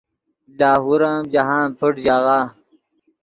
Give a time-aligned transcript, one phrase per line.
[0.59, 2.39] لاہور ام جاہند پݯ ژاغہ